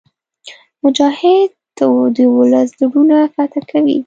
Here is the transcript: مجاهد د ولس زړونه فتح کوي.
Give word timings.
مجاهد 0.83 1.49
د 2.15 2.19
ولس 2.37 2.69
زړونه 2.79 3.17
فتح 3.33 3.63
کوي. 3.71 3.97